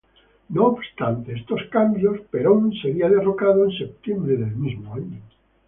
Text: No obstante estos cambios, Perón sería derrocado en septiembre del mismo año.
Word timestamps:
No 0.49 0.65
obstante 0.65 1.33
estos 1.37 1.61
cambios, 1.69 2.21
Perón 2.31 2.73
sería 2.81 3.07
derrocado 3.07 3.65
en 3.65 3.77
septiembre 3.77 4.35
del 4.35 4.55
mismo 4.55 4.95
año. 4.95 5.21